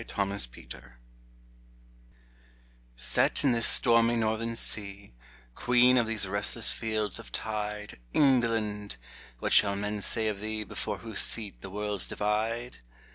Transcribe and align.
[»5] 0.01 0.33
AVE 0.33 0.63
IMPERATRIX 0.63 0.93
SET 2.95 3.43
in 3.43 3.51
this 3.51 3.67
stormy 3.67 4.15
Northern 4.15 4.55
sea, 4.55 5.13
Queen 5.53 5.95
of 5.95 6.07
these 6.07 6.27
restless 6.27 6.71
fields 6.71 7.19
of 7.19 7.31
tide, 7.31 7.99
England! 8.11 8.97
what 9.37 9.53
shall 9.53 9.75
men 9.75 10.01
say 10.01 10.25
of 10.27 10.39
thee, 10.39 10.63
Before 10.63 10.97
whose 10.97 11.31
feet 11.35 11.61
the 11.61 11.69
worlds 11.69 12.07
divide 12.07 12.77